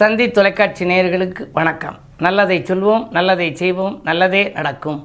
தந்தி 0.00 0.24
தொலைக்காட்சி 0.36 0.84
நேயர்களுக்கு 0.90 1.42
வணக்கம். 1.56 1.96
நல்லதை 2.24 2.56
சொல்வோம் 2.68 3.02
நல்லதை 3.16 3.46
செய்வோம் 3.60 3.94
நல்லதே 4.08 4.40
நடக்கும். 4.56 4.98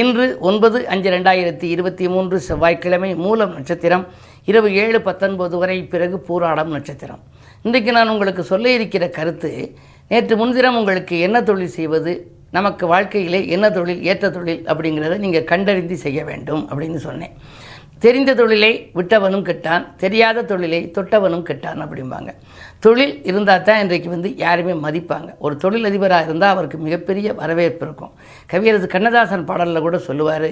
இன்று 0.00 0.26
ஒன்பது 0.48 0.78
அஞ்சு 0.92 1.08
ரெண்டாயிரத்தி 1.14 1.66
இருபத்தி 1.74 2.06
மூன்று 2.12 2.38
செவ்வாய்க்கிழமை 2.48 3.10
மூலம் 3.24 3.52
நட்சத்திரம் 3.56 4.04
இரவு 4.50 4.68
ஏழு 4.82 5.00
பத்தொன்பது 5.08 5.56
வரை 5.62 5.78
பிறகு 5.94 6.18
பூராடம் 6.28 6.72
நட்சத்திரம். 6.76 7.22
இன்றைக்கு 7.66 7.92
நான் 7.98 8.12
உங்களுக்கு 8.14 8.44
சொல்ல 8.52 8.74
இருக்கிற 8.78 9.08
கருத்து 9.18 9.50
நேற்று 10.12 10.36
முன்தினம் 10.42 10.78
உங்களுக்கு 10.82 11.18
என்ன 11.28 11.42
தொழில் 11.42 11.76
செய்வது 11.78 12.14
நமக்கு 12.58 12.86
வாழ்க்கையிலே 12.94 13.40
என்ன 13.56 13.66
தொழில் 13.70 14.04
ஏற்ற 14.10 14.30
தொழில் 14.36 14.62
அப்படிங்கிறத 14.72 15.18
நீங்கள் 15.24 15.50
கண்டறிந்து 15.52 15.96
செய்ய 16.04 16.20
வேண்டும் 16.30 16.62
அப்படின்னு 16.70 17.00
சொன்னேன். 17.08 17.34
தெரிந்த 18.04 18.34
தொழிலை 18.34 18.90
விட்டவனும் 18.94 19.44
கெட்டான் 19.48 19.84
தெரியாத 19.96 20.44
தொழிலை 20.50 20.90
தொட்டவனும் 20.96 21.44
கெட்டான் 21.48 21.80
அப்படிம்பாங்க. 21.84 22.30
தொழில் 22.84 23.24
இருந்தால் 23.24 23.62
தான் 23.62 23.80
இன்றைக்கு 23.80 24.08
வந்து 24.08 24.36
யாருமே 24.36 24.74
மதிப்பாங்க. 24.86 25.30
ஒரு 25.38 25.56
தொழில் 25.56 25.84
அதிபராக 25.84 26.28
இருந்தால் 26.28 26.50
அவருக்கு 26.50 26.78
மிகப்பெரிய 26.78 27.32
வரவேற்பு 27.32 27.86
இருக்கும். 27.86 28.12
கவியரசு 28.46 28.86
கண்ணதாசன் 28.86 29.44
பாடலில் 29.44 29.86
கூட 29.86 29.98
சொல்லுவார் 29.98 30.50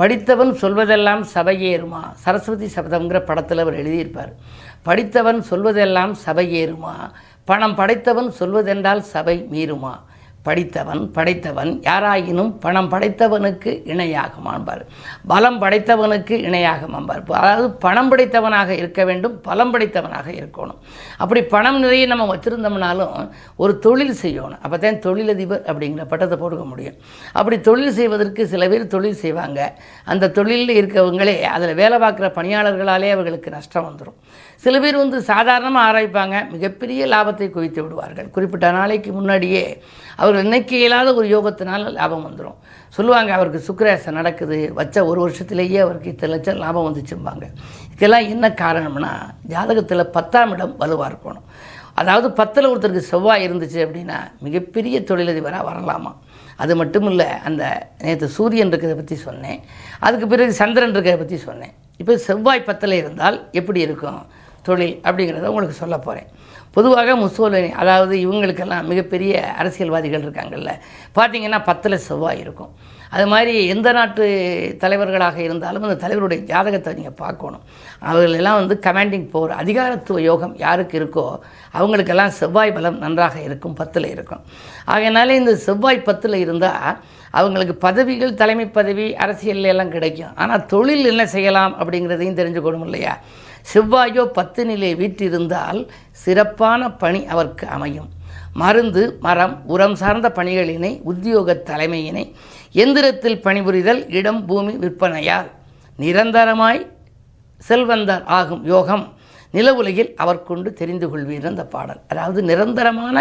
படித்தவன் 0.00 0.52
சொல்வதெல்லாம் 0.60 1.22
சபையேறுமா? 1.34 2.02
சரஸ்வதி 2.14 2.68
சபதம்ங்கிற 2.74 3.18
படத்தில் 3.20 3.58
அவர் 3.58 3.80
எழுதியிருப்பார். 3.82 4.30
படித்தவன் 4.82 5.40
சொல்வதெல்லாம் 5.50 6.14
சபையேறுமா? 6.26 6.94
பணம் 7.44 7.74
படைத்தவன் 7.74 8.30
சொல்வதென்றால் 8.40 9.02
சபை 9.14 9.36
மீறுமா? 9.52 9.92
படித்தவன் 10.46 11.02
படைத்தவன் 11.16 11.70
யாராயினும் 11.88 12.52
பணம் 12.64 12.90
படைத்தவனுக்கு 12.92 13.70
இணையாகுமான்பார் 13.92 14.82
பலம் 15.32 15.58
படைத்தவனுக்கு 15.62 16.34
இணையாகுமான்பார் 16.48 17.22
அதாவது 17.40 17.68
பணம் 17.84 18.10
படைத்தவனாக 18.12 18.70
இருக்க 18.80 19.04
வேண்டும் 19.04 19.34
பலம் 19.48 19.72
படைத்தவனாக 19.74 20.28
இருக்கணும். 20.40 20.78
அப்படி 21.22 21.42
பணம் 21.54 21.80
நிறைய 21.84 22.06
நம்ம 22.12 22.26
வச்சுருந்தோம்னாலும் 22.34 23.14
ஒரு 23.56 23.72
தொழில் 23.86 24.14
செய்யணும். 24.22 24.62
அப்போ 24.64 24.78
தான் 24.78 25.00
தொழிலதிபர் 25.06 25.62
அப்படிங்கிற 25.70 26.06
பட்டத்தை 26.12 26.38
போடுக்க 26.38 26.64
முடியும். 26.64 26.96
அப்படி 27.32 27.58
தொழில் 27.60 27.96
செய்வதற்கு 27.98 28.48
சில 28.54 28.68
பேர் 28.68 28.92
தொழில் 28.96 29.20
செய்வாங்க. 29.24 29.60
அந்த 30.04 30.30
தொழிலில் 30.38 30.76
இருக்கவங்களே 30.80 31.36
அதில் 31.54 31.78
வேலை 31.82 31.98
பார்க்குற 32.06 32.28
பணியாளர்களாலே 32.38 33.10
அவர்களுக்கு 33.16 33.50
நஷ்டம் 33.56 33.88
வந்துடும் 33.88 34.18
சில 34.62 34.74
பேர் 34.82 34.96
வந்து 35.02 35.18
சாதாரணமாக 35.28 35.88
ஆராய்ப்பாங்க 35.88 36.36
மிகப்பெரிய 36.54 37.06
லாபத்தை 37.12 37.46
குவித்து 37.54 37.80
விடுவார்கள். 37.84 38.26
குறிப்பிட்ட 38.34 38.66
நாளைக்கு 38.78 39.10
முன்னாடியே 39.18 39.62
அவர்கள் 40.20 40.46
நினைக்க 40.48 40.72
இயலாத 40.80 41.08
ஒரு 41.20 41.26
யோகத்தினால 41.34 41.92
லாபம் 41.98 42.26
வந்துடும் 42.28 42.58
சொல்லுவாங்க 42.96 43.30
அவருக்கு 43.36 43.60
சுக்கரேசம் 43.68 44.18
நடக்குது 44.18 44.56
வச்ச 44.78 45.04
ஒரு 45.10 45.20
வருஷத்துலேயே 45.24 45.78
அவருக்கு 45.84 46.12
இத்தனை 46.12 46.30
லட்சம் 46.32 46.62
லாபம் 46.64 46.86
வந்துச்சும்பாங்க. 46.88 47.46
இதெல்லாம் 47.94 48.26
என்ன 48.34 48.48
காரணம்னா 48.62 49.12
ஜாதகத்தில் 49.52 50.12
பத்தாம் 50.16 50.52
இடம் 50.56 50.74
வலுவாக 50.82 51.10
இருக்கணும். 51.12 51.46
அதாவது 52.00 52.28
பத்தில் 52.40 52.68
ஒருத்தருக்கு 52.70 53.10
செவ்வாய் 53.12 53.44
இருந்துச்சு 53.46 53.80
அப்படின்னா 53.86 54.18
மிகப்பெரிய 54.46 54.98
தொழிலதிபராக 55.10 55.64
வரலாமா? 55.70 56.12
அது 56.62 56.72
மட்டும் 56.80 57.08
இல்லை 57.12 57.28
அந்த 57.48 57.62
நேற்று 58.04 58.28
சூரியன் 58.36 58.70
இருக்கிறத 58.72 58.96
பற்றி 59.00 59.16
சொன்னேன். 59.28 59.60
அதுக்கு 60.06 60.26
பிறகு 60.32 60.54
சந்திரன் 60.60 60.94
இருக்கிறத 60.94 61.20
பற்றி 61.22 61.38
சொன்னேன். 61.48 61.74
இப்போ 62.02 62.14
செவ்வாய் 62.28 62.68
பத்தில் 62.68 62.96
இருந்தால் 63.00 63.38
எப்படி 63.60 63.80
இருக்கும்? 63.86 64.20
தொழில் 64.68 64.96
அப்படிங்கிறத 65.06 65.50
உங்களுக்கு 65.52 65.82
சொல்ல 65.82 65.96
போகிறேன் 66.06 66.30
பொதுவாக 66.74 67.14
முசோலினி 67.22 67.70
அதாவது 67.82 68.14
இவங்களுக்கெல்லாம் 68.24 68.88
மிகப்பெரிய 68.90 69.32
அரசியல்வாதிகள் 69.60 70.24
இருக்காங்கல்ல. 70.26 70.72
பார்த்தீங்கன்னா 71.16 71.58
பத்தில் 71.68 72.04
செவ்வாய் 72.08 72.42
இருக்கும். 72.44 72.72
அது 73.14 73.24
மாதிரி 73.32 73.54
எந்த 73.74 73.88
நாட்டு 73.96 74.24
தலைவர்களாக 74.82 75.38
இருந்தாலும் 75.46 75.86
அந்த 75.86 75.96
தலைவருடைய 76.02 76.40
ஜாதகத்தை 76.50 76.90
நீங்கள் 76.98 77.16
பார்க்கணும். 77.22 77.64
அவர்களெல்லாம் 78.08 78.58
வந்து 78.60 78.76
கமாண்டிங் 78.86 79.26
போகிற 79.34 79.56
அதிகாரத்துவ 79.62 80.20
யோகம் 80.28 80.54
யாருக்கு 80.64 80.96
இருக்கோ 81.00 81.26
அவங்களுக்கெல்லாம் 81.78 82.36
செவ்வாய் 82.40 82.74
பலம் 82.76 83.00
நன்றாக 83.04 83.36
இருக்கும் 83.48 83.78
பத்தில் 83.80 84.08
இருக்கும். 84.14 84.44
ஆகையினாலே 84.94 85.40
இந்த 85.42 85.54
செவ்வாய் 85.66 86.06
பத்தில் 86.10 86.42
இருந்தால் 86.44 86.96
அவங்களுக்கு 87.40 87.74
பதவிகள் 87.88 88.38
தலைமை 88.40 88.68
பதவி 88.78 89.08
அரசியல் 89.24 89.70
எல்லாம் 89.74 89.94
கிடைக்கும். 89.96 90.32
ஆனால் 90.42 90.66
தொழில் 90.72 91.10
என்ன 91.12 91.24
செய்யலாம் 91.36 91.74
அப்படிங்கிறதையும் 91.80 92.40
தெரிஞ்சுக்கணும் 92.40 92.86
இல்லையா? 92.88 93.14
செவ்வாயோ 93.64 94.24
பத்து 94.38 94.64
நிலை 94.66 94.90
வீற்றிருந்தால் 94.94 95.80
சிறப்பான 96.24 96.90
பணி 97.02 97.20
அவருக்கு 97.26 97.66
அமையும். 97.68 98.08
மருந்து 98.54 99.02
மரம் 99.20 99.54
உரம் 99.66 99.94
சார்ந்த 99.94 100.28
பணிகளினை 100.38 100.92
உத்தியோக 101.02 101.54
தலைமையினை 101.68 102.24
எந்திரத்தில் 102.74 103.42
பணிபுரிதல் 103.42 104.02
இடம் 104.08 104.46
பூமி 104.46 104.72
விற்பனையால் 104.72 105.48
நிரந்தரமாய் 105.98 106.82
செல்வந்தர் 107.60 108.24
ஆகும் 108.38 108.64
யோகம் 108.64 109.04
நில 109.54 109.74
உலகில் 109.74 110.10
அவர் 110.16 110.42
கொண்டு 110.42 110.72
தெரிந்து 110.72 111.06
கொள்வீர் 111.08 111.46
அந்த 111.46 111.64
பாடல். 111.64 112.00
அதாவது 112.08 112.42
நிரந்தரமான 112.42 113.16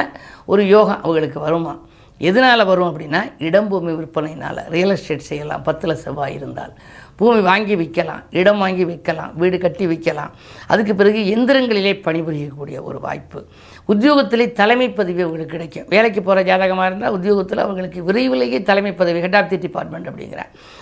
ஒரு 0.45 0.67
யோகம் 0.67 1.01
அவர்களுக்கு 1.01 1.39
வருமா? 1.39 1.73
எதனால் 2.19 2.66
வரும் 2.66 2.90
அப்படின்னா 2.90 3.22
இடம் 3.38 3.68
பூமி 3.68 3.91
விற்பனையினால் 3.91 4.69
ரியல் 4.69 4.90
எஸ்டேட் 4.90 5.28
செய்யலாம் 5.30 5.63
பத்தில் 5.63 5.96
செவ்வாய் 5.96 6.34
இருந்தால். 6.34 6.74
பூமி 7.16 7.40
வாங்கி 7.40 7.75
விற்கலாம் 7.75 8.24
இடம் 8.30 8.57
வாங்கி 8.57 8.85
விற்கலாம் 8.85 9.34
வீடு 9.34 9.57
கட்டி 9.57 9.88
விற்கலாம். 9.88 10.29
அதுக்கு 10.68 10.96
பிறகு 10.96 11.19
எந்திரங்களிலே 11.35 11.94
பணிபுரியக்கூடிய 12.02 12.81
ஒரு 12.81 13.00
வாய்ப்பு. 13.00 13.46
உத்தியோகத்திலே 13.88 14.52
தலைமை 14.52 14.90
பதவி 14.90 15.22
அவங்களுக்கு 15.22 15.52
கிடைக்கும். 15.52 15.85
வேலைக்கு 15.88 16.22
போகிற 16.22 16.44
ஜாதகமாக 16.44 16.88
இருந்தால் 16.88 17.12
உத்தியோகத்தில் 17.12 17.58
அவங்களுக்கு 17.58 18.03
விரைவிலேயே 18.03 18.62
தலைமை 18.62 18.94
பதவி 18.94 19.19
ஹெட் 19.19 19.35
ஆஃப் 19.35 19.50
தி 19.50 19.58
டிபார்ட்மெண்ட் 19.58 20.08
அப்படிங்கிற. 20.08 20.40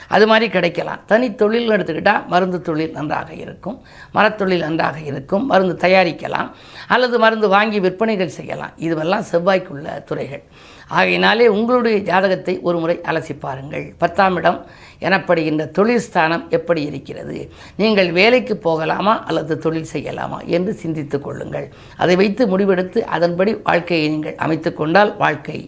அது 0.07 0.27
மாதிரி 0.27 0.51
கிடைக்கலாம். 0.51 0.99
தனி 1.05 1.35
தொழில் 1.35 1.69
எடுத்துக்கிட்டால் 1.69 2.25
மருந்து 2.25 2.61
தொழில் 2.61 2.91
நன்றாக 2.91 3.33
இருக்கும். 3.33 3.81
மரத்தொழில் 4.13 4.59
நன்றாக 4.59 4.99
இருக்கும். 4.99 5.45
மருந்து 5.45 5.87
தயாரிக்கலாம். 5.87 6.51
அல்லது 6.87 7.19
மருந்து 7.19 7.49
வாங்கி 7.49 7.79
விற்பனைகள் 7.79 8.35
செய்யலாம். 8.39 8.71
இதுவெல்லாம் 8.79 9.23
செவ்வாய்க்குள்ள 9.31 10.03
துறைகள். 10.03 10.43
ஆகையினாலே 10.87 11.47
உங்களுடைய 11.47 11.97
ஜாதகத்தை 12.09 12.59
ஒரு 12.59 12.79
முறை 12.79 12.95
அலசி 13.09 13.33
பாருங்கள். 13.39 13.93
பத்தாம் 13.97 14.35
இடம் 14.35 14.59
எனப்படுகின்ற 15.01 15.71
தொழில் 15.71 15.99
ஸ்தானம் 15.99 16.49
எப்படி 16.49 16.81
இருக்கிறது? 16.83 17.51
நீங்கள் 17.77 18.11
வேலைக்கு 18.11 18.57
போகலாமா 18.57 19.23
அல்லது 19.23 19.57
தொழில் 19.57 19.91
செய்யலாமா 19.93 20.39
என்று 20.45 20.73
சிந்தித்து 20.73 21.21
கொள்ளுங்கள். 21.21 21.67
அதை 21.97 22.15
வைத்து 22.15 22.57
முடிவெடுத்து 22.57 23.01
அதன்படி 23.01 23.53
வாழ்க்கையை 23.69 24.07
நீங்கள் 24.09 24.35
அமைத்து 24.35 24.73
கொண்டால் 24.73 25.17
வாழ்க்கை 25.17 25.59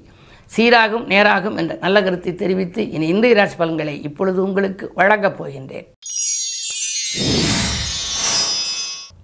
சீராகும் 0.55 1.05
நேராகும் 1.05 1.57
என்ற 1.57 1.77
நல்ல 1.81 2.01
கருத்தை 2.01 2.35
தெரிவித்து 2.35 2.89
இனி 2.89 3.07
இன்றைய 3.07 3.35
ராசி 3.35 3.55
பலன்களை 3.55 4.01
இப்பொழுது 4.01 4.43
உங்களுக்கு 4.43 4.91
வழங்கப் 4.95 5.37
போகின்றேன். 5.39 5.87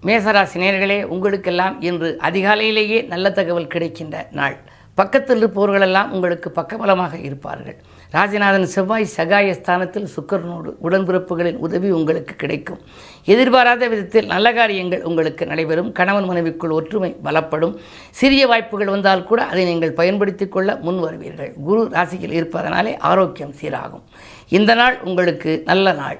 மேசராசி 0.06 0.56
நேர்களே 0.62 1.02
உங்களுக்கெல்லாம் 1.14 1.80
இன்று 1.80 2.18
அதிகாலையிலேயே 2.28 3.06
நல்ல 3.06 3.30
தகவல் 3.30 3.66
கிடைக்கின்ற 3.66 4.28
நாள். 4.30 4.56
பக்கத்தில் 4.96 5.42
இருப்பவர்களெல்லாம் 5.42 6.10
உங்களுக்கு 6.10 6.52
பக்கபலமாக 6.54 7.14
இருப்பார்கள். 7.24 7.76
ராஜநாதன் 8.12 8.68
செவ்வாய் 8.74 9.04
சகாய 9.04 9.54
ஸ்தானத்தில் 9.54 10.08
சுக்கரனோடு 10.16 10.70
உடன்பிறப்புகளின் 10.82 11.56
உதவி 11.56 11.90
உங்களுக்கு 11.90 12.34
கிடைக்கும். 12.36 12.80
எதிர்பாராத 13.24 13.88
விதத்தில் 13.88 14.26
நல்ல 14.26 14.52
காரியங்கள் 14.52 15.02
உங்களுக்கு 15.02 15.46
நடைபெறும். 15.46 15.92
கணவன் 15.92 16.28
மனைவிக்குள் 16.30 16.70
ஒற்றுமை 16.70 17.16
பலப்படும். 17.24 17.74
சிறிய 18.10 18.46
வாய்ப்புகள் 18.46 18.86
வந்தால் 18.86 19.24
கூட 19.24 19.44
அதை 19.44 19.64
நீங்கள் 19.64 19.92
பயன்படுத்திக் 19.92 20.52
கொள்ள 20.52 20.76
முன் 20.76 21.02
வருவீர்கள். 21.02 21.52
குரு 21.64 21.88
ராசியில் 21.92 22.32
இருப்பதனாலே 22.32 22.96
ஆரோக்கியம் 22.96 23.54
சீராகும். 23.60 24.06
இந்த 24.48 24.74
நாள் 24.74 25.00
உங்களுக்கு 25.04 25.62
நல்ல 25.64 25.92
நாள். 25.92 26.18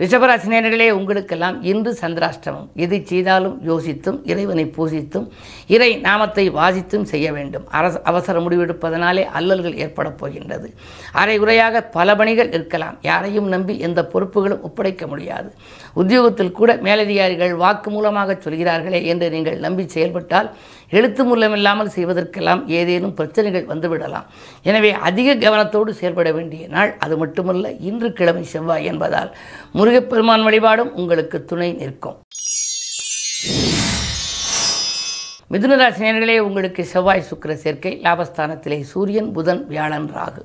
ரிஷபராசினியர்களே 0.00 0.90
உங்களுக்கெல்லாம் 0.90 1.56
இன்று 1.70 1.90
சந்திராஷ்டமம். 2.00 2.68
எதை 2.74 2.98
செய்தாலும் 3.04 3.56
யோசித்தும் 3.70 4.18
இறைவனை 4.24 4.64
பூசித்தும் 4.76 5.26
இறை 5.66 5.96
நாமத்தை 5.96 6.44
வாசித்தும் 6.50 7.04
செய்ய 7.12 7.32
வேண்டும். 7.32 7.66
அரச 7.78 8.00
அவசர 8.10 8.40
முடிவெடுப்பதனாலே 8.40 9.24
அல்லல்கள் 9.38 9.76
ஏற்படப் 9.84 10.18
போகின்றது. 10.18 10.68
அரை 11.12 11.36
உரையாக 11.40 11.82
பல 11.98 12.16
பணிகள் 12.16 12.52
இருக்கலாம். 12.52 12.96
யாரையும் 13.02 13.48
நம்பி 13.48 13.78
எந்த 13.78 14.08
பொறுப்புகளும் 14.12 14.64
ஒப்படைக்க 14.68 15.06
முடியாது. 15.06 15.50
உத்தியோகத்தில் 15.94 16.56
கூட 16.60 16.70
மேலதிகாரிகள் 16.88 17.54
வாக்கு 17.54 17.90
மூலமாக 17.90 18.38
சொல்கிறார்களே 18.40 19.06
என்று 19.06 19.28
நீங்கள் 19.30 19.58
நம்பி 19.58 19.86
செயல்பட்டால் 19.88 20.50
எழுத்து 20.90 21.22
மூலமில்லாமல் 21.24 21.92
செய்வதற்கெல்லாம் 21.96 22.62
ஏதேனும் 22.78 23.14
பிரச்சனைகள் 23.14 23.70
வந்துவிடலாம். 23.72 24.26
எனவே 24.62 24.90
அதிக 25.08 25.34
கவனத்தோடு 25.34 25.92
செயல்பட 26.00 26.30
வேண்டிய 26.32 26.68
நாள் 26.68 26.92
அது 27.04 27.16
மட்டுமல்ல 27.16 27.72
இன்று 27.90 28.10
கிழமை 28.12 28.44
செவ்வாய் 28.54 28.88
என்பதால். 28.92 29.30
முருகப்பெருமான் 29.78 30.46
வழிபாடும் 30.48 30.94
உங்களுக்கு 30.94 31.38
துணை 31.44 31.70
நிற்கும். 31.72 32.18
மிதுனராசினர்களே 35.52 36.34
உங்களுக்கு 36.38 36.82
செவ்வாய் 36.90 37.22
சுக்கிர 37.28 37.52
சேர்க்கை 37.62 37.90
லாபஸ்தானத்திலே 38.04 38.76
சூரியன் 38.90 39.30
புதன் 39.36 39.62
வியாழன் 39.70 40.06
ராகு. 40.16 40.42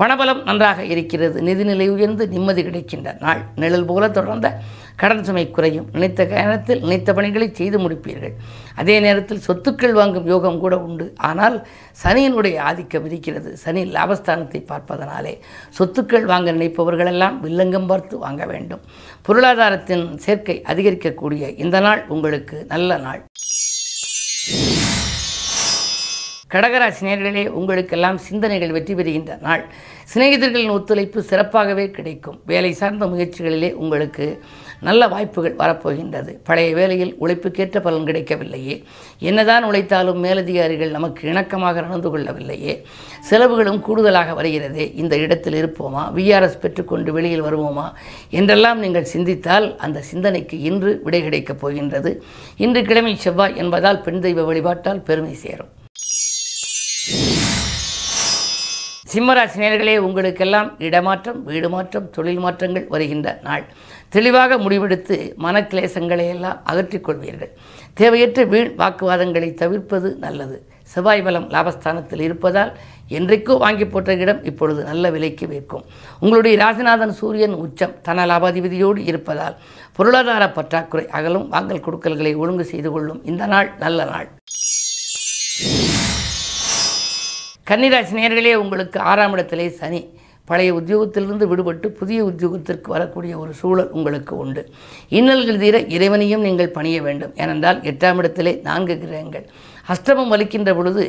பணபலம் 0.00 0.40
நன்றாக 0.44 0.84
இருக்கிறது. 0.84 1.36
நிதிநிலை 1.48 1.86
உயர்ந்து 1.88 2.24
நிம்மதி 2.28 2.62
கிடைக்கின்ற 2.62 3.10
நாள். 3.20 3.42
நிழல் 3.54 3.86
போல 3.90 4.08
தொடர்ந்த 4.08 4.48
கடன் 4.96 5.22
சுமை 5.24 5.44
குறையும். 5.50 5.86
நினைத்த 5.92 6.24
நேரத்தில் 6.24 6.80
நினைத்த 6.80 7.12
பணிகளை 7.12 7.48
செய்து 7.60 7.78
முடிப்பீர்கள். 7.78 8.34
அதே 8.74 8.96
நேரத்தில் 9.06 9.44
சொத்துக்கள் 9.46 9.94
வாங்கும் 10.00 10.26
யோகம் 10.26 10.60
கூட 10.64 10.78
உண்டு. 10.88 11.06
ஆனால் 11.30 11.66
சனியினுடைய 12.02 12.58
ஆதிக்கம் 12.70 13.06
இருக்கிறது. 13.10 13.56
சனி 13.56 13.84
லாபஸ்தானத்தை 13.96 14.62
பார்ப்பதனாலே 14.72 15.34
சொத்துக்கள் 15.78 16.28
வாங்க 16.32 16.52
நினைப்பவர்களெல்லாம் 16.52 17.38
வில்லங்கம் 17.46 17.86
பார்த்து 17.86 18.18
வாங்க 18.26 18.44
வேண்டும். 18.46 18.82
பொருளாதாரத்தின் 19.22 20.06
சேர்க்கை 20.18 20.58
அதிகரிக்கக்கூடிய 20.72 21.58
இந்த 21.66 21.80
நாள் 21.80 22.02
உங்களுக்கு 22.08 22.58
நல்ல 22.68 22.98
நாள். 22.98 23.22
கடகராசி 26.54 27.00
நேர்களே 27.00 27.46
உங்களுக்கெல்லாம் 27.46 28.18
சிந்தனைகள் 28.18 28.72
வெற்றி 28.72 28.94
பெறுகின்ற 28.94 29.38
நாள். 29.42 29.64
சிநேகிதர்களின் 30.14 30.70
ஒத்துழைப்பு 30.70 31.24
சிறப்பாகவே 31.30 31.90
கிடைக்கும். 31.90 32.40
வேலை 32.46 32.72
சார்ந்த 32.72 33.06
முயற்சிகளிலே 33.06 33.72
உங்களுக்கு 33.72 34.44
நல்ல 34.80 35.08
வாய்ப்புகள் 35.08 35.56
வரப்போகின்றது. 35.56 36.38
பழைய 36.44 36.74
வேலையில் 36.74 37.14
உழைப்புக்கேற்ற 37.18 37.80
பலன் 37.80 38.04
கிடைக்கவில்லையே. 38.04 38.84
என்னதான் 39.18 39.64
உழைத்தாலும் 39.64 40.18
மேலதிகாரிகள் 40.18 40.90
நமக்கு 40.90 41.28
இணக்கமாக 41.30 41.72
நடந்து 41.72 42.18
கொள்ளவில்லையே. 42.18 42.82
செலவுகளும் 43.20 43.80
கூடுதலாக 43.80 44.42
வருகிறதே. 44.42 44.94
இந்த 44.94 45.16
இடத்தில் 45.16 45.58
இருப்போமா? 45.64 46.02
விஆர்எஸ் 46.16 46.60
பெற்றுக்கொண்டு 46.60 47.12
வெளியில் 47.12 47.42
வருவோமா? 47.42 47.92
என்றெல்லாம் 48.30 48.78
நீங்கள் 48.78 49.04
சிந்தித்தால் 49.04 49.76
அந்த 49.76 50.00
சிந்தனைக்கு 50.00 50.60
இன்று 50.60 51.00
விடை 51.04 51.22
கிடைக்கப் 51.22 51.60
போகின்றது. 51.60 52.22
இன்று 52.56 52.82
கிழமை 52.82 53.16
செவ்வாய் 53.16 53.56
என்பதால் 53.56 54.02
பெண் 54.02 54.20
தெய்வ 54.20 54.42
வழிபாட்டால் 54.42 55.04
பெருமை 55.04 55.34
சேரும். 55.34 55.68
சிம்மராசி 59.12 59.56
நேர்களே 59.56 59.96
உங்களுக்கெல்லாம் 59.96 60.78
இடமாற்றம் 60.78 61.44
வீடு 61.44 61.68
மாற்றம் 61.68 62.10
தொழில் 62.10 62.38
மாற்றங்கள் 62.38 62.86
வருகின்ற 62.88 63.40
நாள். 63.42 63.64
தெளிவாக 64.14 64.56
முடிவெடுத்து 64.64 65.16
மனக்கிளேசங்களை 65.44 66.26
எல்லாம் 66.34 66.60
அகற்றிக் 66.70 67.06
கொள்வீர்கள் 67.08 67.52
தேவையற்ற 68.00 68.40
வீண் 68.52 68.72
வாக்குவாதங்களை 68.80 69.48
தவிர்ப்பது 69.62 70.08
நல்லது. 70.24 70.56
செவ்வாய் 70.92 71.22
பலம் 71.22 71.46
லாபஸ்தானத்தில் 71.54 72.22
இருப்பதால் 72.26 72.70
என்றைக்கோ 73.16 73.54
வாங்கி 73.64 73.86
போட்ட 73.86 74.14
இடம் 74.22 74.40
இப்பொழுது 74.50 74.80
நல்ல 74.88 75.04
விலைக்கு 75.10 75.46
விற்கும். 75.48 75.84
உங்களுடைய 76.22 76.54
ராசிநாதன் 76.62 77.14
சூரியன் 77.20 77.54
உச்சம் 77.64 77.94
தன 78.06 78.26
லாபாதிபதியோடு 78.30 79.00
இருப்பதால் 79.10 79.56
பொருளாதார 79.96 80.44
பற்றாக்குறை 80.58 81.04
அகலும். 81.18 81.46
வாங்கல் 81.54 81.84
கொடுக்கல்களை 81.86 82.32
ஒழுங்கு 82.42 82.66
செய்து 82.72 82.90
கொள்ளும் 82.90 83.20
இந்த 83.32 83.46
நாள் 83.46 83.70
நல்ல 83.84 84.04
நாள். 84.12 84.28
கன்னிராசி 87.70 88.14
நேர்களே 88.20 88.54
உங்களுக்கு 88.64 88.98
ஆறாம் 89.10 89.32
இடத்திலே 89.32 89.68
சனி. 89.80 90.02
பழைய 90.50 90.70
உத்தியோகத்திலிருந்து 90.80 91.46
விடுபட்டு 91.52 91.88
புதிய 92.00 92.20
உத்தியோகத்திற்கு 92.30 92.94
வரக்கூடிய 92.94 93.32
ஒரு 93.42 93.52
சூழல் 93.60 93.90
உங்களுக்கு 93.98 94.34
உண்டு. 94.42 94.62
இன்னல்கள் 95.18 95.62
தீர 95.64 95.78
இறைவனையும் 95.96 96.46
நீங்கள் 96.46 96.76
பணிய 96.78 96.98
வேண்டும். 97.08 97.34
ஏனென்றால் 97.42 97.80
எட்டாம் 97.92 98.20
இடத்திலே 98.22 98.54
நான்கு 98.68 98.96
கிரகங்கள். 99.02 99.48
அஷ்டமம் 99.92 100.32
வலிக்கின்ற 100.32 100.70
பொழுது 100.78 101.04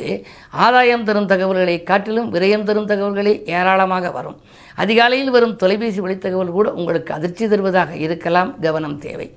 ஆதாயம் 0.64 1.04
தரும் 1.08 1.28
தகவல்களை 1.32 1.74
காட்டிலும் 1.90 2.30
விரயம் 2.34 2.66
தரும் 2.68 2.88
தகவல்களே 2.92 3.34
ஏராளமாக 3.56 4.10
வரும். 4.16 4.38
அதிகாலையில் 4.82 5.32
வரும் 5.34 5.56
தொலைபேசி 5.62 6.00
வழித்தகவல் 6.04 6.56
கூட 6.58 6.68
உங்களுக்கு 6.78 7.10
அதிர்ச்சி 7.18 7.46
தருவதாக 7.52 7.92
இருக்கலாம். 8.06 8.50
கவனம் 8.64 8.98
தேவை. 9.06 9.28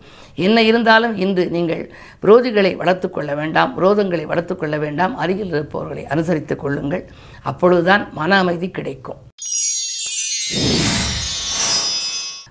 என்ன 0.45 0.57
இருந்தாலும் 0.69 1.13
இன்று 1.25 1.43
நீங்கள் 1.55 1.83
விரோதிகளை 2.23 2.71
வளர்த்து 2.81 3.09
கொள்ள 3.09 3.31
வேண்டாம். 3.41 3.71
விரோதங்களை 3.77 4.25
வளர்த்து 4.31 4.55
கொள்ள 4.55 4.77
வேண்டாம். 4.85 5.13
அருகில் 5.23 5.53
இருப்பவர்களை 5.53 6.05
அனுசரித்துக் 6.15 6.63
கொள்ளுங்கள். 6.63 7.05
அப்பொழுதுதான் 7.51 8.05
மன 8.19 8.39
அமைதி 8.43 8.69
கிடைக்கும். 8.79 9.21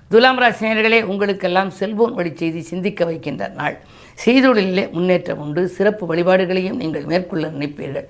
துலாம் 0.09 0.37
ராசி 0.37 1.01
உங்களுக்கெல்லாம் 1.01 1.69
செல்போன் 1.69 2.13
வழி 2.13 2.31
செய்தி 2.35 2.61
சிந்திக்க 2.61 3.05
வைக்கின்ற 3.05 3.47
நாள். 3.47 3.79
செய்தொழிலே 4.25 4.91
முன்னேற்றம் 4.91 5.39
உண்டு 5.39 5.67
சிறப்பு 5.67 6.15
வழிபாடுகளையும் 6.15 6.75
நீங்கள் 6.75 7.03
மேற்கொள்ள 7.03 7.47
நினைப்பீர்கள். 7.47 8.05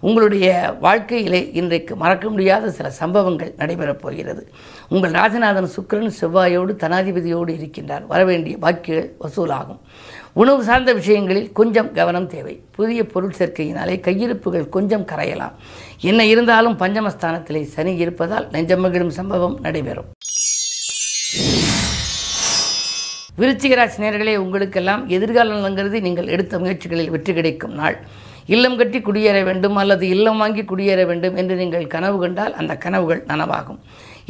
உங்களுடைய 0.00 0.76
வாழ்க்கையிலே 0.80 1.50
இன்றைக்கு 1.52 1.96
மறக்க 1.96 2.28
முடியாத 2.28 2.70
சில 2.70 2.90
சம்பவங்கள் 2.90 3.54
நடைபெறப் 3.58 4.00
போகிறது. 4.00 4.48
உங்கள் 4.88 5.10
ராஜநாதன் 5.10 5.70
சுக்கிரன் 5.76 6.12
செவ்வாயோடு 6.20 6.72
தனாதிபதியோடு 6.76 7.50
இருக்கின்றார். 7.50 8.06
வரவேண்டிய 8.06 8.56
பாக்கிகள் 8.56 9.10
வசூலாகும். 9.20 9.78
உணவு 10.32 10.60
சார்ந்த 10.64 10.92
விஷயங்களில் 10.92 11.52
கொஞ்சம் 11.52 11.92
கவனம் 11.92 12.26
தேவை. 12.26 12.54
புதிய 12.76 13.06
பொருள் 13.06 13.36
சேர்க்கையினாலே 13.38 13.94
கையிருப்புகள் 14.06 14.68
கொஞ்சம் 14.68 15.04
கரையலாம். 15.04 15.54
என்ன 16.10 16.26
இருந்தாலும் 16.26 16.76
பஞ்சமஸ்தானத்திலே 16.82 17.62
சனி 17.74 17.96
இருப்பதால் 17.96 18.46
நெஞ்சமகிழும் 18.52 19.14
சம்பவம் 19.18 19.56
நடைபெறும். 19.60 20.10
விருச்சிகராசி 23.40 23.98
நேர்களே 24.04 24.36
உங்களுக்கெல்லாம் 24.36 25.02
எதிர்காலம் 25.08 25.76
கருதி 25.76 26.00
நீங்கள் 26.00 26.32
எடுத்த 26.36 26.58
முயற்சிகளில் 26.58 27.12
வெற்றி 27.14 27.34
கிடைக்கும் 27.34 27.74
நாள். 27.74 27.98
இல்லம் 28.54 28.76
கட்டி 28.76 28.98
குடியேற 28.98 29.44
வேண்டும் 29.44 29.76
அல்லது 29.76 30.04
இல்லம் 30.08 30.40
வாங்கி 30.42 30.62
குடியேற 30.62 31.00
வேண்டும் 31.06 31.36
என்று 31.36 31.54
நீங்கள் 31.56 31.86
கனவு 31.86 32.18
கண்டால் 32.20 32.54
அந்த 32.54 32.72
கனவுகள் 32.76 33.22
நனவாகும். 33.28 33.80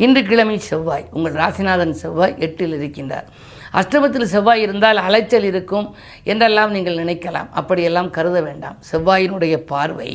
இன்று 0.05 0.23
கிழமை 0.25 0.59
செவ்வாய் 0.59 1.09
உங்கள் 1.11 1.39
ராசிநாதன் 1.43 1.97
செவ்வாய் 2.03 2.37
எட்டில் 2.47 2.77
இருக்கின்றார். 2.81 3.29
அஷ்டமத்தில் 3.79 4.31
செவ்வாய் 4.35 4.63
இருந்தால் 4.67 4.97
அலைச்சல் 4.97 5.49
இருக்கும் 5.53 5.89
என்றெல்லாம் 6.25 6.75
நீங்கள் 6.77 7.01
நினைக்கலாம். 7.03 7.49
அப்படியெல்லாம் 7.61 8.11
கருத 8.11 8.41
வேண்டாம். 8.49 8.79
செவ்வாயினுடைய 8.91 9.57
பார்வை 9.73 10.11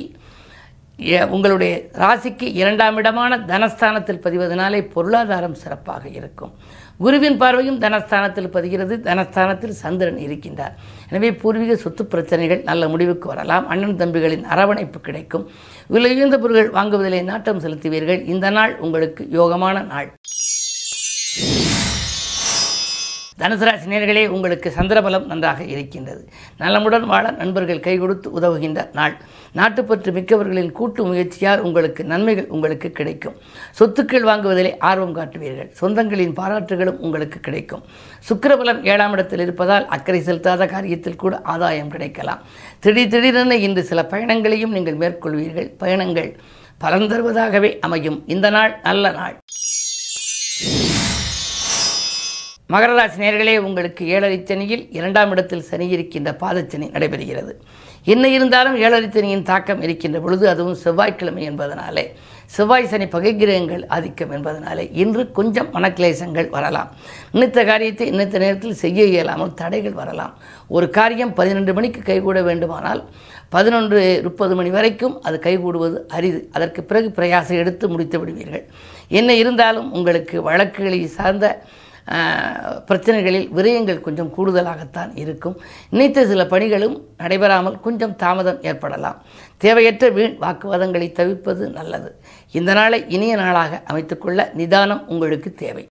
உங்களுடைய 1.36 1.74
ராசிக்கு 2.02 2.48
இரண்டாம் 2.62 2.98
இடமான 3.00 3.38
தனஸ்தானத்தில் 3.38 4.22
பதிவதனாலே 4.25 4.80
பொருளாதாரம் 4.94 5.57
சிறப்பாக 5.62 6.04
இருக்கும். 6.10 6.54
குருவின் 7.04 7.38
பார்வையும் 7.42 7.80
தனஸ்தானத்தில் 7.86 8.52
பதிகிறது. 8.54 8.96
தனஸ்தானத்தில் 9.10 9.75
சந்திரன் 9.81 10.19
இருக்கின்றார். 10.25 10.75
எனவே 11.10 11.31
பூர்வீக 11.42 11.75
சொத்து 11.75 12.06
பிரச்சனைகள் 12.06 12.62
நல்ல 12.69 12.88
முடிவுக்கு 12.88 13.28
வரலாம். 13.28 13.68
அண்ணன் 13.68 14.00
தம்பிகளின் 14.02 14.46
அரவணைப்பு 14.54 15.02
கிடைக்கும். 15.07 15.46
விலையுந்த 15.96 16.13
உயர்ந்த 16.16 16.38
பொருட்கள் 16.44 16.72
வாங்குவதிலே 16.78 17.24
நாட்டம் 17.31 17.60
செலுத்துவீர்கள். 17.66 18.22
இந்த 18.34 18.50
நாள் 18.50 18.74
உங்களுக்கு 18.80 19.24
யோகமான 19.40 19.86
நாள். 19.94 20.10
தனுசு 23.40 23.64
ராசி 23.68 23.90
நேர்களே 23.90 24.28
உங்களுக்கு 24.28 24.74
சந்திரபலம் 24.78 25.26
நன்றாக 25.26 25.64
இருக்கின்றது. 25.64 26.30
நலமுடன் 26.58 27.06
வாழ 27.06 27.32
நண்பர்கள் 27.32 27.80
கை 27.80 27.98
கொடுத்து 27.98 28.30
உதவுகின்ற 28.40 28.90
நாள். 28.94 29.16
நாட்டுப்பற்று 29.54 30.12
மிக்கவர்களின் 30.12 30.72
கூட்டு 30.72 31.06
முயற்சியால் 31.06 31.60
உங்களுக்கு 31.60 32.04
நன்மைகள் 32.04 32.48
உங்களுக்கு 32.48 32.92
கிடைக்கும். 32.92 33.36
சொத்துக்கள் 33.80 34.28
வாங்குவதிலே 34.30 34.78
ஆர்வம் 34.80 35.16
காட்டுவீர்கள். 35.16 35.70
சொந்தங்களின் 35.82 36.34
பாராட்டுகளும் 36.40 36.98
உங்களுக்கு 36.98 37.40
கிடைக்கும். 37.40 37.84
சுக்கரபலம் 38.30 38.84
ஏழாம் 38.84 39.12
இடத்தில் 39.12 39.40
இருப்பதால் 39.40 39.88
அக்கறை 39.88 40.22
செலுத்தாத 40.22 40.68
காரியத்தில் 40.76 41.16
கூட 41.16 41.42
ஆதாயம் 41.42 41.90
கிடைக்கலாம். 41.90 42.42
திடீர் 42.80 43.08
திடீரென 43.08 43.56
இன்று 43.56 43.84
சில 43.84 44.06
பயணங்களையும் 44.06 44.72
நீங்கள் 44.72 44.98
மேற்கொள்வீர்கள். 44.98 45.72
பயணங்கள் 45.78 46.40
பலன் 46.78 47.10
தருவதாகவே 47.12 47.80
அமையும். 47.80 48.24
இந்த 48.28 48.50
நாள் 48.50 48.80
நல்ல 48.84 49.12
நாள். 49.12 49.38
மகர 52.74 52.92
ராசி 52.98 53.18
நேர்களே 53.22 53.54
உங்களுக்கு 53.66 54.04
ஏழரை 54.14 54.38
சனியில் 54.50 54.84
இரண்டாம் 54.98 55.31
இடத்தில் 55.34 55.66
சனி 55.68 55.88
இருக்கின்ற 55.95 56.30
பாதச்சனி 56.40 56.86
நடைபெறுகிறது. 56.94 57.52
என்ன 58.14 58.26
இருந்தாலும் 58.36 58.76
ஏழரை 58.86 59.07
சனியின் 59.16 59.44
தாக்கம் 59.50 59.81
இருக்கின்ற 59.86 60.18
பொழுது 60.24 60.45
அதுவும் 60.54 60.80
செவ்வாய்க்கிழமை 60.84 61.44
என்பதனாலே. 61.50 62.06
செவ்வாய் 62.56 62.90
சனி 62.94 63.07
பகை 63.14 63.34
கிரகங்கள் 63.42 63.84
ஆதிக்கம் 63.98 64.34
என்பதனாலே 64.38 64.86
இன்று 65.04 65.24
கொஞ்சம் 65.38 65.69
மனக்லேசங்கள் 65.76 66.50
வரலாம். 66.56 66.90
நினைத்த 67.36 67.66
காரியத்தை 67.69 68.07
நினைத்த 68.16 68.44
நேரத்தில் 68.45 68.81
செய்ய 68.84 69.07
இயலாமல் 69.14 69.56
தடைகள் 69.62 69.95
வரலாம். 70.02 70.34
ஒரு 70.78 70.90
காரியம் 70.98 71.36
பதினெண்டு 71.40 71.74
மணிக்கு 71.80 72.02
கைகூட 72.10 72.42
வேண்டுமானால் 72.50 73.04
பதினொன்று 73.56 74.02
முப்பது 74.28 74.54
மணி 74.60 74.69
வரைக்கும் 74.80 75.16
அது 75.28 75.38
கைகூடுவது 75.48 75.98
அரிது. 76.18 76.42
அதற்கு 76.57 76.81
பிறகு 76.90 77.10
பிரயாசம் 77.18 77.62
எடுத்து 77.64 77.86
முடித்து 77.94 78.19
விடுவீர்கள். 78.19 78.68
என்ன 79.19 79.31
இருந்தாலும் 79.44 79.90
உங்களுக்கு 79.98 80.38
வழக்குகளை 80.50 81.02
சார்ந்த 81.19 81.48
பிரச்சனைகளில் 82.88 83.47
விரயங்கள் 83.56 84.02
கொஞ்சம் 84.02 84.33
கூடுதலாகத்தான் 84.38 85.18
இருக்கும். 85.18 85.62
நினைத்த 85.90 86.26
சில 86.28 86.44
பணிகளும் 86.44 87.02
நடைபெறாமல் 87.18 87.80
கொஞ்சம் 87.80 88.16
தாமதம் 88.16 88.62
ஏற்படலாம். 88.62 89.24
தேவையற்ற 89.57 90.09
வீண் 90.09 90.38
வாக்குவாதங்களை 90.42 91.12
தவிர்ப்பது 91.12 91.69
நல்லது. 91.69 92.21
இந்த 92.52 92.74
நாளை 92.74 93.06
இனிய 93.07 93.35
நாளாக 93.35 93.81
அமைத்துக்கொள்ள 93.92 94.54
நிதானம் 94.54 95.07
உங்களுக்கு 95.07 95.54
தேவை. 95.54 95.88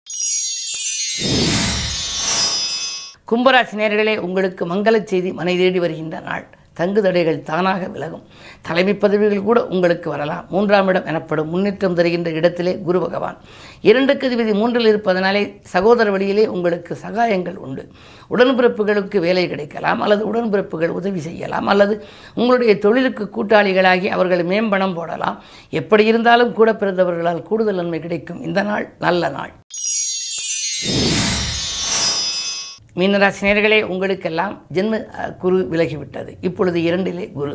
கும்பராசி 3.31 3.75
நேர்களே 3.75 4.17
உங்களுக்கு 4.17 4.75
மங்கள 4.75 5.03
செய்தி 5.03 5.31
மனை 5.31 5.57
தேடி 5.57 5.79
வருகின்ற 5.79 6.19
நாள். 6.19 6.45
தங்கு 6.79 7.01
தடைகள் 7.01 7.43
தானாக 7.49 7.87
விலகும். 7.87 8.23
தலைமை 8.61 8.93
பதவிகள் 9.03 9.47
கூட 9.49 9.59
உங்களுக்கு 9.67 10.09
வரலாம். 10.09 10.45
மூன்றாம் 10.49 10.87
இடம் 10.87 11.05
எனப்படும் 11.05 11.49
முன்னேற்றம் 11.49 11.97
தருகின்ற 11.97 12.29
இடத்திலே 12.39 12.73
குரு 12.87 12.99
பகவான். 12.99 13.37
இரண்டுக்கு 13.81 14.25
அதிபதி 14.29 14.53
மூன்றில் 14.53 14.89
இருப்பதனாலே 14.91 15.43
சகோதர 15.73 16.11
வழியிலே 16.11 16.47
உங்களுக்கு 16.47 16.97
சகாயங்கள் 17.05 17.59
உண்டு. 17.65 17.83
உடன்பிறப்புகளுக்கு 18.29 19.19
வேலை 19.19 19.47
கிடைக்கலாம் 19.47 20.01
அல்லது 20.01 20.23
உடன்பிறப்புகள் 20.33 20.95
உதவி 20.99 21.19
செய்யலாம் 21.19 21.67
அல்லது 21.67 21.95
உங்களுடைய 22.35 22.73
தொழிலுக்கு 22.85 23.29
கூட்டாளிகளாகி 23.37 24.07
அவர்கள் 24.17 24.45
மேம்பணம் 24.45 24.95
போடலாம். 24.95 25.37
எப்படி 25.81 26.05
இருந்தாலும் 26.05 26.53
கூட 26.53 26.73
பிறந்தவர்களால் 26.73 27.43
கூடுதல் 27.49 27.75
நன்மை 27.75 27.99
கிடைக்கும். 27.99 28.41
இந்த 28.41 28.61
நாள் 28.61 28.85
நல்ல 28.99 29.29
நாள். 29.29 29.53
மீனராசினியர்களே 32.99 33.81
உங்களுக்கெல்லாம் 33.93 34.53
ஜென்ம 34.73 34.99
குரு 35.37 35.57
விலகிவிட்டது. 35.71 36.31
இப்பொழுது 36.41 36.79
இரண்டிலே 36.79 37.25
குரு. 37.31 37.53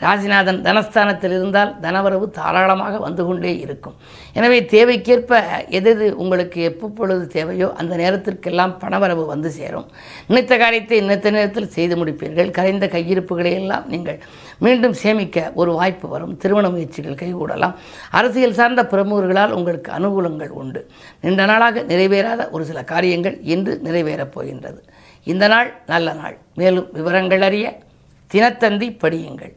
ராசிநாதன் 0.00 0.58
தனஸ்தானத்தில் 0.66 1.34
இருந்தால் 1.36 1.72
தனவரவு 1.80 2.26
தாராளமாக 2.30 2.98
வந்து 2.98 3.24
கொண்டே 3.24 3.58
இருக்கும். 3.58 3.96
எனவே 4.32 4.58
தேவைக்கேற்ப 4.74 5.40
எது 5.68 5.90
எது 5.90 6.06
உங்களுக்கு 6.16 6.60
எப்பொழுது 6.62 7.26
தேவையோ 7.26 7.68
அந்த 7.80 7.96
நேரத்திற்கெல்லாம் 7.96 8.74
பணவரவு 8.82 9.26
வந்து 9.26 9.50
சேரும். 9.50 9.86
நினைத்த 10.26 10.56
காரியத்தை 10.56 11.00
நினைத்த 11.00 11.30
நேரத்தில் 11.30 11.72
செய்து 11.76 11.96
முடிப்பீர்கள். 11.96 12.50
கரைந்த 12.50 12.86
கையிருப்புகளை 12.86 13.52
எல்லாம் 13.52 13.86
நீங்கள் 13.88 14.18
மீண்டும் 14.58 14.92
சேமிக்க 14.92 15.52
ஒரு 15.54 15.72
வாய்ப்பு 15.72 16.08
வரும். 16.08 16.36
திருமண 16.36 16.68
முயற்சிகள் 16.70 17.20
கைகூடலாம். 17.22 17.76
அரசியல் 18.10 18.58
சார்ந்த 18.60 18.82
பிரமுகர்களால் 18.82 19.50
உங்களுக்கு 19.50 19.92
அனுகூலங்கள் 19.92 20.48
உண்டு. 20.48 20.82
நீண்ட 21.20 21.44
நாளாக 21.44 21.82
நிறைவேறாத 21.82 22.50
ஒரு 22.50 22.64
சில 22.64 22.82
காரியங்கள் 22.84 23.38
இன்று 23.54 23.80
நிறைவேறப் 23.84 24.34
போகின்றது. 24.36 24.79
இந்த 25.24 25.48
நாள் 25.48 25.82
நல்ல 25.86 26.12
நாள். 26.12 26.38
மேலும் 26.54 26.88
விவரங்கள் 26.92 27.42
அறிய 27.42 27.78
தினத்தந்தி 28.34 28.88
படியுங்கள். 29.02 29.52